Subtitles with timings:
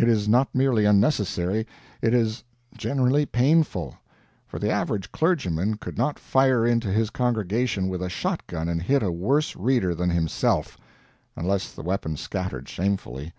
[0.00, 1.64] It is not merely unnecessary,
[2.02, 2.42] it is
[2.76, 3.94] generally painful;
[4.44, 9.04] for the average clergyman could not fire into his congregation with a shotgun and hit
[9.04, 10.76] a worse reader than himself,
[11.36, 13.32] unless the weapon scattered shamefully.